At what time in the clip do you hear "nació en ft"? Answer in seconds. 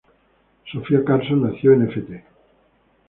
1.43-2.23